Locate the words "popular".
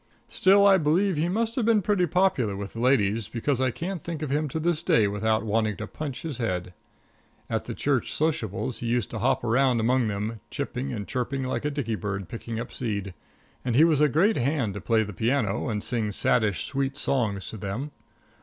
2.07-2.55